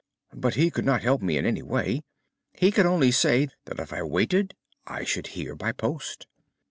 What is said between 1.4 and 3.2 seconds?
any way. He could only